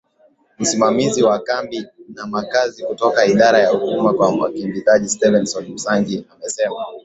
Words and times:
Usimamizi 0.59 1.23
wa 1.23 1.39
Kambi 1.39 1.85
na 2.13 2.25
Makazi 2.27 2.83
kutoka 2.85 3.25
Idara 3.25 3.59
ya 3.59 3.69
Huduma 3.69 4.13
kwa 4.13 4.29
Wakimbizi 4.29 5.09
Stephen 5.09 5.71
Msangi 5.71 6.25
amesema 6.35 6.85